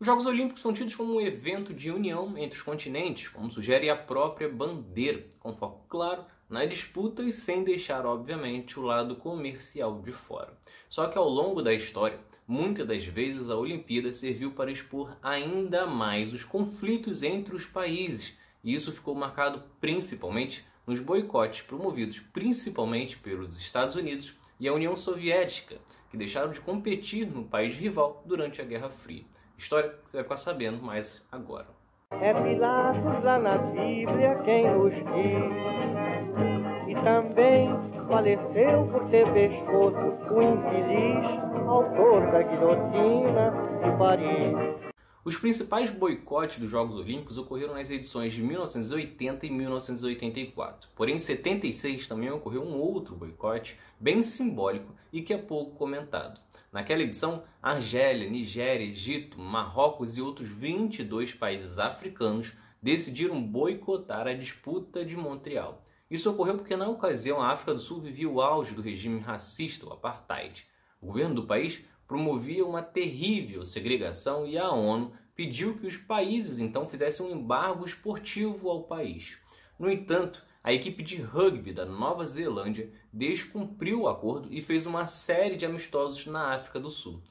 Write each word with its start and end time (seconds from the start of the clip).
Os 0.00 0.06
Jogos 0.06 0.26
Olímpicos 0.26 0.62
são 0.62 0.72
tidos 0.72 0.94
como 0.94 1.16
um 1.16 1.20
evento 1.20 1.74
de 1.74 1.90
união 1.90 2.38
entre 2.38 2.56
os 2.56 2.62
continentes, 2.62 3.26
como 3.26 3.50
sugere 3.50 3.90
a 3.90 3.96
própria 3.96 4.48
bandeira, 4.48 5.26
com 5.40 5.52
foco 5.56 5.84
claro 5.88 6.24
na 6.48 6.64
disputa 6.64 7.24
e 7.24 7.32
sem 7.32 7.64
deixar, 7.64 8.06
obviamente, 8.06 8.78
o 8.78 8.84
lado 8.84 9.16
comercial 9.16 10.00
de 10.00 10.12
fora. 10.12 10.56
Só 10.88 11.08
que 11.08 11.18
ao 11.18 11.28
longo 11.28 11.60
da 11.60 11.74
história, 11.74 12.20
muitas 12.46 12.86
das 12.86 13.04
vezes 13.04 13.50
a 13.50 13.56
Olimpíada 13.56 14.12
serviu 14.12 14.52
para 14.52 14.70
expor 14.70 15.16
ainda 15.20 15.84
mais 15.84 16.32
os 16.32 16.44
conflitos 16.44 17.24
entre 17.24 17.56
os 17.56 17.66
países, 17.66 18.34
e 18.62 18.72
isso 18.72 18.92
ficou 18.92 19.16
marcado 19.16 19.64
principalmente 19.80 20.64
nos 20.86 21.00
boicotes 21.00 21.62
promovidos 21.62 22.20
principalmente 22.20 23.18
pelos 23.18 23.58
Estados 23.58 23.96
Unidos 23.96 24.32
e 24.60 24.68
a 24.68 24.72
União 24.72 24.96
Soviética, 24.96 25.76
que 26.08 26.16
deixaram 26.16 26.52
de 26.52 26.60
competir 26.60 27.26
no 27.26 27.42
país 27.42 27.74
rival 27.74 28.22
durante 28.24 28.62
a 28.62 28.64
Guerra 28.64 28.90
Fria. 28.90 29.24
História 29.58 29.90
que 29.90 30.08
você 30.08 30.18
vai 30.18 30.22
ficar 30.22 30.36
sabendo 30.36 30.80
mais 30.80 31.26
agora. 31.32 31.66
É 32.12 32.32
Pilatos 32.32 33.24
lá 33.24 33.38
na 33.40 33.58
Bíblia 33.58 34.40
quem 34.44 34.70
nos 34.70 34.94
diz. 34.94 35.58
E 36.86 36.94
também 37.02 37.68
faleceu 38.06 38.86
por 38.86 39.10
ter 39.10 39.30
pescoço 39.32 39.98
o 40.32 40.42
infeliz 40.42 41.48
autor 41.66 42.30
da 42.30 42.42
guilhotina 42.42 43.52
de 43.82 43.98
Paris. 43.98 44.87
Os 45.28 45.36
principais 45.36 45.90
boicotes 45.90 46.58
dos 46.58 46.70
Jogos 46.70 46.96
Olímpicos 46.96 47.36
ocorreram 47.36 47.74
nas 47.74 47.90
edições 47.90 48.32
de 48.32 48.42
1980 48.42 49.44
e 49.44 49.50
1984. 49.50 50.88
Porém, 50.96 51.16
em 51.16 51.18
76 51.18 52.06
também 52.06 52.30
ocorreu 52.30 52.62
um 52.62 52.78
outro 52.78 53.14
boicote 53.14 53.78
bem 54.00 54.22
simbólico 54.22 54.94
e 55.12 55.20
que 55.20 55.34
é 55.34 55.36
pouco 55.36 55.76
comentado. 55.76 56.40
Naquela 56.72 57.02
edição, 57.02 57.42
Argélia, 57.60 58.30
Nigéria, 58.30 58.86
Egito, 58.86 59.38
Marrocos 59.38 60.16
e 60.16 60.22
outros 60.22 60.48
22 60.48 61.34
países 61.34 61.78
africanos 61.78 62.54
decidiram 62.82 63.38
boicotar 63.42 64.26
a 64.26 64.32
disputa 64.32 65.04
de 65.04 65.14
Montreal. 65.14 65.84
Isso 66.10 66.30
ocorreu 66.30 66.56
porque, 66.56 66.74
na 66.74 66.88
ocasião, 66.88 67.38
a 67.42 67.48
África 67.48 67.74
do 67.74 67.80
Sul 67.80 68.00
vivia 68.00 68.30
o 68.30 68.40
auge 68.40 68.74
do 68.74 68.80
regime 68.80 69.20
racista, 69.20 69.84
o 69.84 69.92
apartheid. 69.92 70.66
O 71.02 71.06
governo 71.08 71.34
do 71.34 71.46
país 71.46 71.84
promovia 72.08 72.64
uma 72.64 72.82
terrível 72.82 73.66
segregação 73.66 74.46
e 74.46 74.56
a 74.56 74.70
ONU 74.70 75.12
pediu 75.36 75.76
que 75.76 75.86
os 75.86 75.98
países 75.98 76.58
então 76.58 76.88
fizessem 76.88 77.24
um 77.24 77.30
embargo 77.30 77.84
esportivo 77.84 78.70
ao 78.70 78.84
país. 78.84 79.36
No 79.78 79.88
entanto, 79.88 80.44
a 80.64 80.72
equipe 80.72 81.02
de 81.02 81.20
rugby 81.20 81.72
da 81.72 81.84
Nova 81.84 82.24
Zelândia 82.24 82.90
descumpriu 83.12 84.00
o 84.00 84.08
acordo 84.08 84.48
e 84.50 84.60
fez 84.60 84.86
uma 84.86 85.06
série 85.06 85.56
de 85.56 85.66
amistosos 85.66 86.26
na 86.26 86.54
África 86.54 86.80
do 86.80 86.90
Sul. 86.90 87.22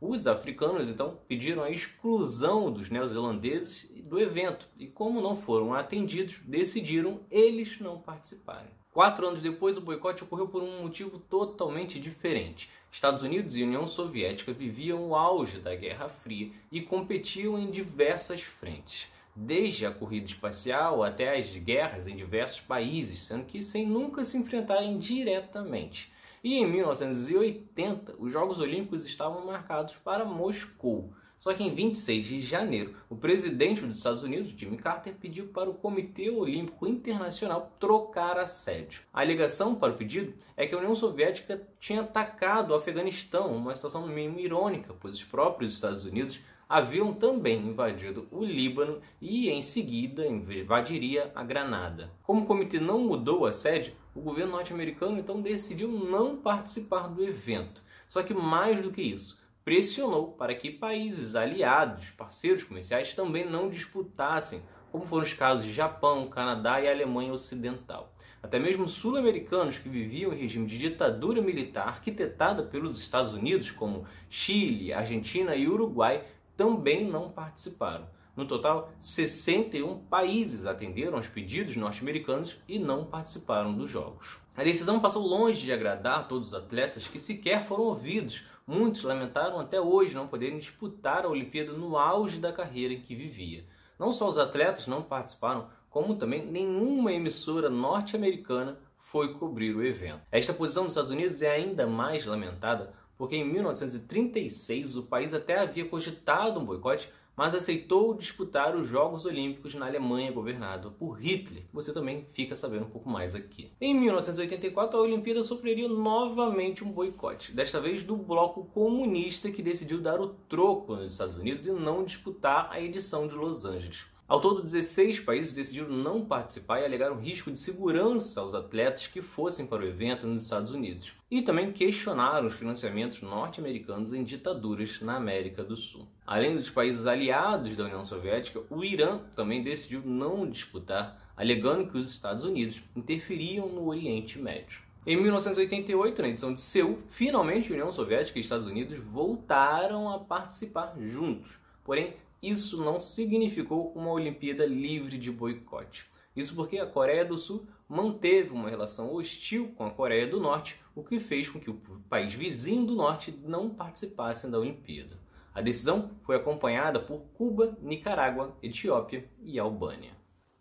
Os 0.00 0.26
africanos 0.26 0.88
então 0.88 1.18
pediram 1.26 1.62
a 1.62 1.70
exclusão 1.70 2.70
dos 2.70 2.90
neozelandeses 2.90 3.90
do 4.04 4.20
evento 4.20 4.68
e, 4.78 4.86
como 4.86 5.22
não 5.22 5.34
foram 5.34 5.72
atendidos, 5.72 6.38
decidiram 6.44 7.22
eles 7.30 7.80
não 7.80 7.98
participarem. 7.98 8.70
Quatro 8.96 9.26
anos 9.26 9.42
depois, 9.42 9.76
o 9.76 9.82
boicote 9.82 10.24
ocorreu 10.24 10.48
por 10.48 10.62
um 10.62 10.80
motivo 10.80 11.18
totalmente 11.18 12.00
diferente. 12.00 12.70
Estados 12.90 13.22
Unidos 13.22 13.54
e 13.54 13.62
União 13.62 13.86
Soviética 13.86 14.54
viviam 14.54 15.06
o 15.06 15.14
auge 15.14 15.58
da 15.58 15.76
Guerra 15.76 16.08
Fria 16.08 16.50
e 16.72 16.80
competiam 16.80 17.58
em 17.58 17.70
diversas 17.70 18.40
frentes 18.40 19.08
desde 19.36 19.84
a 19.84 19.90
corrida 19.90 20.24
espacial 20.24 21.04
até 21.04 21.36
as 21.36 21.46
guerras 21.58 22.08
em 22.08 22.16
diversos 22.16 22.62
países, 22.62 23.18
sendo 23.18 23.44
que 23.44 23.62
sem 23.62 23.84
nunca 23.84 24.24
se 24.24 24.38
enfrentarem 24.38 24.96
diretamente. 24.96 26.10
E 26.42 26.54
em 26.54 26.66
1980, 26.66 28.14
os 28.18 28.32
Jogos 28.32 28.60
Olímpicos 28.60 29.04
estavam 29.04 29.44
marcados 29.44 29.96
para 29.96 30.24
Moscou. 30.24 31.12
Só 31.36 31.52
que 31.52 31.62
em 31.62 31.74
26 31.74 32.26
de 32.26 32.40
janeiro, 32.40 32.94
o 33.10 33.16
presidente 33.16 33.84
dos 33.84 33.98
Estados 33.98 34.22
Unidos, 34.22 34.54
Jimmy 34.56 34.78
Carter, 34.78 35.14
pediu 35.14 35.48
para 35.48 35.68
o 35.68 35.74
Comitê 35.74 36.30
Olímpico 36.30 36.86
Internacional 36.86 37.76
trocar 37.78 38.38
a 38.38 38.46
sede. 38.46 39.02
A 39.12 39.20
alegação 39.20 39.74
para 39.74 39.92
o 39.92 39.96
pedido 39.96 40.32
é 40.56 40.66
que 40.66 40.74
a 40.74 40.78
União 40.78 40.94
Soviética 40.94 41.60
tinha 41.78 42.00
atacado 42.00 42.70
o 42.70 42.74
Afeganistão, 42.74 43.54
uma 43.54 43.74
situação 43.74 44.06
no 44.06 44.12
mínimo 44.12 44.40
irônica, 44.40 44.94
pois 44.98 45.14
os 45.14 45.24
próprios 45.24 45.74
Estados 45.74 46.04
Unidos 46.04 46.40
haviam 46.68 47.12
também 47.12 47.60
invadido 47.60 48.26
o 48.30 48.44
Líbano 48.44 49.00
e 49.20 49.48
em 49.50 49.62
seguida 49.62 50.26
invadiria 50.26 51.30
a 51.34 51.44
Granada. 51.44 52.10
Como 52.22 52.42
o 52.42 52.46
comitê 52.46 52.80
não 52.80 52.98
mudou 52.98 53.46
a 53.46 53.52
sede, 53.52 53.94
o 54.14 54.20
governo 54.20 54.52
norte-americano 54.52 55.18
então 55.18 55.40
decidiu 55.40 55.88
não 55.88 56.36
participar 56.36 57.08
do 57.08 57.22
evento. 57.22 57.84
Só 58.08 58.22
que 58.22 58.34
mais 58.34 58.80
do 58.80 58.90
que 58.90 59.02
isso, 59.02 59.38
pressionou 59.66 60.28
para 60.28 60.54
que 60.54 60.70
países 60.70 61.34
aliados, 61.34 62.10
parceiros 62.10 62.62
comerciais, 62.62 63.14
também 63.14 63.44
não 63.44 63.68
disputassem, 63.68 64.62
como 64.92 65.04
foram 65.04 65.24
os 65.24 65.32
casos 65.32 65.66
de 65.66 65.72
Japão, 65.72 66.28
Canadá 66.28 66.80
e 66.80 66.88
Alemanha 66.88 67.32
Ocidental. 67.32 68.14
Até 68.40 68.60
mesmo 68.60 68.86
sul-americanos 68.86 69.76
que 69.76 69.88
viviam 69.88 70.32
em 70.32 70.36
regime 70.38 70.68
de 70.68 70.78
ditadura 70.78 71.42
militar 71.42 71.88
arquitetada 71.88 72.62
pelos 72.62 72.96
Estados 72.96 73.32
Unidos, 73.32 73.72
como 73.72 74.06
Chile, 74.30 74.92
Argentina 74.92 75.56
e 75.56 75.66
Uruguai, 75.66 76.22
também 76.56 77.04
não 77.04 77.28
participaram. 77.28 78.06
No 78.36 78.46
total, 78.46 78.92
61 79.00 79.98
países 80.04 80.64
atenderam 80.64 81.16
aos 81.16 81.26
pedidos 81.26 81.74
norte-americanos 81.74 82.56
e 82.68 82.78
não 82.78 83.04
participaram 83.04 83.74
dos 83.74 83.90
Jogos. 83.90 84.38
A 84.56 84.62
decisão 84.62 85.00
passou 85.00 85.26
longe 85.26 85.62
de 85.62 85.72
agradar 85.72 86.28
todos 86.28 86.48
os 86.48 86.54
atletas 86.54 87.08
que 87.08 87.18
sequer 87.18 87.62
foram 87.62 87.84
ouvidos. 87.84 88.44
Muitos 88.66 89.04
lamentaram 89.04 89.60
até 89.60 89.80
hoje 89.80 90.14
não 90.14 90.26
poderem 90.26 90.58
disputar 90.58 91.24
a 91.24 91.28
Olimpíada 91.28 91.72
no 91.72 91.96
auge 91.96 92.38
da 92.38 92.52
carreira 92.52 92.92
em 92.92 93.00
que 93.00 93.14
vivia. 93.14 93.64
Não 93.96 94.10
só 94.10 94.28
os 94.28 94.38
atletas 94.38 94.88
não 94.88 95.02
participaram, 95.02 95.68
como 95.88 96.16
também 96.16 96.44
nenhuma 96.44 97.12
emissora 97.12 97.70
norte-americana 97.70 98.76
foi 98.98 99.34
cobrir 99.34 99.74
o 99.76 99.84
evento. 99.84 100.22
Esta 100.32 100.52
posição 100.52 100.82
dos 100.82 100.92
Estados 100.92 101.12
Unidos 101.12 101.42
é 101.42 101.50
ainda 101.50 101.86
mais 101.86 102.26
lamentada 102.26 102.92
porque 103.16 103.36
em 103.36 103.44
1936 103.44 104.96
o 104.96 105.04
país 105.04 105.32
até 105.32 105.58
havia 105.58 105.88
cogitado 105.88 106.58
um 106.58 106.64
boicote, 106.64 107.08
mas 107.36 107.54
aceitou 107.54 108.14
disputar 108.14 108.74
os 108.74 108.88
Jogos 108.88 109.26
Olímpicos 109.26 109.74
na 109.74 109.86
Alemanha 109.86 110.32
governada 110.32 110.90
por 110.90 111.20
Hitler, 111.20 111.64
que 111.64 111.74
você 111.74 111.92
também 111.92 112.26
fica 112.32 112.56
sabendo 112.56 112.86
um 112.86 112.90
pouco 112.90 113.10
mais 113.10 113.34
aqui. 113.34 113.70
Em 113.80 113.94
1984 113.94 114.98
a 114.98 115.02
Olimpíada 115.02 115.42
sofreria 115.42 115.88
novamente 115.88 116.82
um 116.82 116.90
boicote, 116.90 117.52
desta 117.52 117.80
vez 117.80 118.02
do 118.02 118.16
bloco 118.16 118.64
comunista 118.64 119.50
que 119.50 119.62
decidiu 119.62 120.00
dar 120.00 120.20
o 120.20 120.28
troco 120.48 120.96
nos 120.96 121.12
Estados 121.12 121.36
Unidos 121.36 121.66
e 121.66 121.72
não 121.72 122.04
disputar 122.04 122.68
a 122.70 122.80
edição 122.80 123.28
de 123.28 123.34
Los 123.34 123.64
Angeles. 123.64 124.15
Ao 124.28 124.40
todo, 124.40 124.60
16 124.60 125.20
países 125.20 125.52
decidiram 125.52 125.88
não 125.88 126.24
participar 126.24 126.80
e 126.80 126.84
alegaram 126.84 127.20
risco 127.20 127.48
de 127.48 127.60
segurança 127.60 128.40
aos 128.40 128.54
atletas 128.54 129.06
que 129.06 129.22
fossem 129.22 129.64
para 129.64 129.84
o 129.84 129.86
evento 129.86 130.26
nos 130.26 130.42
Estados 130.42 130.72
Unidos. 130.72 131.12
E 131.30 131.42
também 131.42 131.70
questionaram 131.70 132.48
os 132.48 132.54
financiamentos 132.54 133.22
norte-americanos 133.22 134.12
em 134.12 134.24
ditaduras 134.24 135.00
na 135.00 135.16
América 135.16 135.62
do 135.62 135.76
Sul. 135.76 136.08
Além 136.26 136.56
dos 136.56 136.68
países 136.68 137.06
aliados 137.06 137.76
da 137.76 137.84
União 137.84 138.04
Soviética, 138.04 138.62
o 138.68 138.82
Irã 138.82 139.20
também 139.36 139.62
decidiu 139.62 140.02
não 140.04 140.50
disputar, 140.50 141.32
alegando 141.36 141.88
que 141.88 141.96
os 141.96 142.10
Estados 142.10 142.42
Unidos 142.42 142.82
interferiam 142.96 143.68
no 143.68 143.86
Oriente 143.86 144.40
Médio. 144.40 144.80
Em 145.06 145.16
1988, 145.16 146.20
na 146.20 146.28
edição 146.30 146.52
de 146.52 146.60
Seul, 146.60 146.98
finalmente 147.06 147.70
a 147.70 147.74
União 147.74 147.92
Soviética 147.92 148.40
e 148.40 148.42
Estados 148.42 148.66
Unidos 148.66 148.98
voltaram 148.98 150.10
a 150.12 150.18
participar 150.18 150.96
juntos. 150.98 151.52
Porém, 151.84 152.16
isso 152.48 152.82
não 152.82 153.00
significou 153.00 153.92
uma 153.94 154.10
Olimpíada 154.10 154.66
livre 154.66 155.18
de 155.18 155.30
boicote. 155.30 156.06
Isso 156.34 156.54
porque 156.54 156.78
a 156.78 156.86
Coreia 156.86 157.24
do 157.24 157.38
Sul 157.38 157.66
manteve 157.88 158.50
uma 158.50 158.68
relação 158.68 159.14
hostil 159.14 159.72
com 159.76 159.86
a 159.86 159.90
Coreia 159.90 160.26
do 160.26 160.40
Norte, 160.40 160.78
o 160.94 161.02
que 161.02 161.18
fez 161.18 161.48
com 161.48 161.58
que 161.58 161.70
o 161.70 161.80
país 162.08 162.34
vizinho 162.34 162.84
do 162.84 162.94
Norte 162.94 163.38
não 163.44 163.70
participasse 163.70 164.48
da 164.48 164.58
Olimpíada. 164.58 165.18
A 165.54 165.62
decisão 165.62 166.10
foi 166.24 166.36
acompanhada 166.36 167.00
por 167.00 167.20
Cuba, 167.32 167.78
Nicarágua, 167.80 168.54
Etiópia 168.62 169.26
e 169.42 169.58
Albânia. 169.58 170.10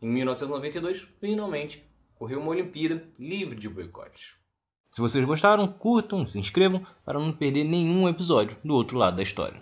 Em 0.01 0.07
1992, 0.07 1.05
finalmente, 1.19 1.83
ocorreu 2.15 2.39
uma 2.39 2.51
Olimpíada 2.51 3.05
livre 3.19 3.59
de 3.59 3.67
boicotes. 3.67 4.35
Se 4.91 5.01
vocês 5.01 5.25
gostaram, 5.25 5.67
curtam, 5.67 6.25
se 6.25 6.39
inscrevam 6.39 6.85
para 7.03 7.19
não 7.19 7.33
perder 7.33 7.65
nenhum 7.65 8.07
episódio 8.07 8.57
do 8.63 8.73
outro 8.73 8.97
lado 8.97 9.17
da 9.17 9.23
história. 9.23 9.61